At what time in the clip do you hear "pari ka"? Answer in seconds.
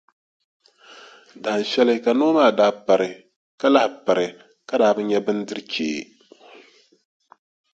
2.85-3.67, 4.05-4.75